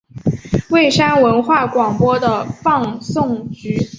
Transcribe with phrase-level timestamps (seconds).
[0.71, 3.77] 蔚山文化广播的放送局。